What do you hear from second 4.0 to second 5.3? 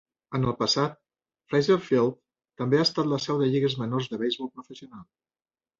de beisbol professional.